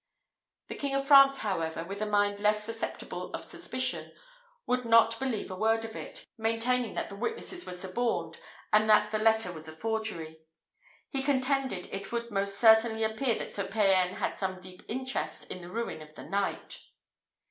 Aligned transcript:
The 0.69 0.73
King 0.73 0.95
of 0.95 1.05
France, 1.07 1.37
however, 1.37 1.83
with 1.83 2.01
a 2.01 2.07
mind 2.07 2.39
less 2.39 2.63
susceptible 2.63 3.31
of 3.35 3.43
suspicion, 3.43 4.13
would 4.65 4.83
not 4.83 5.19
believe 5.19 5.51
a 5.51 5.55
word 5.55 5.85
of 5.85 5.95
it, 5.95 6.25
maintaining 6.39 6.95
that 6.95 7.09
the 7.09 7.15
witnesses 7.15 7.67
were 7.67 7.73
suborned 7.73 8.39
and 8.73 8.89
that 8.89 9.11
the 9.11 9.19
letter 9.19 9.51
was 9.51 9.67
a 9.67 9.75
forgery; 9.75 10.41
and 11.13 11.23
contended 11.23 11.87
it 11.93 12.11
would 12.11 12.31
most 12.31 12.57
certainly 12.57 13.03
appear 13.03 13.35
that 13.35 13.53
Sir 13.53 13.67
Payan 13.67 14.15
had 14.15 14.39
some 14.39 14.59
deep 14.59 14.81
interest 14.87 15.51
in 15.51 15.61
the 15.61 15.69
ruin 15.69 16.01
of 16.01 16.15
the 16.15 16.23
knight. 16.23 16.79